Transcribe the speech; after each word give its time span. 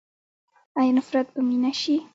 آیا 0.77 0.91
نفرت 0.97 1.27
به 1.33 1.41
مینه 1.49 1.71
شي؟ 1.81 1.95